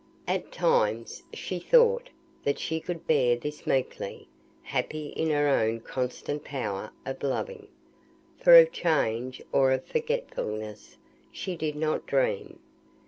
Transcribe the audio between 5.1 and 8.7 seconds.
her own constant power of loving. For